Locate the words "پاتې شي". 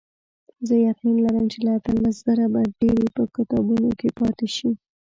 4.19-4.71